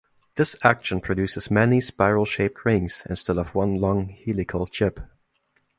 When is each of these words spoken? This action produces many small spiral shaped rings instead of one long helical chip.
This 0.33 0.55
action 0.63 0.99
produces 0.99 1.51
many 1.51 1.79
small 1.79 1.87
spiral 1.91 2.25
shaped 2.25 2.65
rings 2.65 3.03
instead 3.07 3.37
of 3.37 3.53
one 3.53 3.75
long 3.75 4.09
helical 4.09 4.65
chip. 4.65 4.99